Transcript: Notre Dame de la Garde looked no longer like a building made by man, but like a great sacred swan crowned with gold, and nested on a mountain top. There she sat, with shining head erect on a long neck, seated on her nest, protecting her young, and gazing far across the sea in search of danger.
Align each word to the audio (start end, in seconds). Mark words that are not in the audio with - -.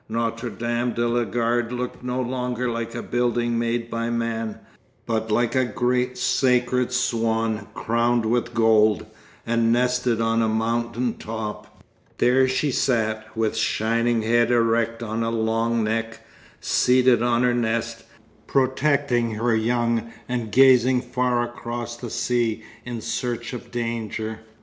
Notre 0.09 0.49
Dame 0.49 0.93
de 0.93 1.07
la 1.07 1.25
Garde 1.25 1.71
looked 1.71 2.03
no 2.03 2.19
longer 2.21 2.67
like 2.67 2.95
a 2.95 3.03
building 3.03 3.59
made 3.59 3.87
by 3.91 4.09
man, 4.09 4.57
but 5.05 5.29
like 5.29 5.53
a 5.53 5.63
great 5.63 6.17
sacred 6.17 6.91
swan 6.91 7.67
crowned 7.75 8.25
with 8.25 8.55
gold, 8.55 9.05
and 9.45 9.71
nested 9.71 10.19
on 10.19 10.41
a 10.41 10.49
mountain 10.49 11.19
top. 11.19 11.83
There 12.17 12.47
she 12.47 12.71
sat, 12.71 13.27
with 13.37 13.55
shining 13.55 14.23
head 14.23 14.49
erect 14.49 15.03
on 15.03 15.21
a 15.21 15.29
long 15.29 15.83
neck, 15.83 16.21
seated 16.59 17.21
on 17.21 17.43
her 17.43 17.53
nest, 17.53 18.03
protecting 18.47 19.35
her 19.35 19.55
young, 19.55 20.11
and 20.27 20.51
gazing 20.51 21.03
far 21.03 21.43
across 21.43 21.95
the 21.95 22.09
sea 22.09 22.63
in 22.85 23.01
search 23.01 23.53
of 23.53 23.69
danger. 23.69 24.39